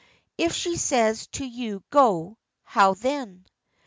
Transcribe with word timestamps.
"If 0.35 0.53
she 0.53 0.77
says 0.77 1.27
to 1.33 1.45
you 1.45 1.83
'go,' 1.91 2.39
how 2.63 2.95
then?" 2.95 3.45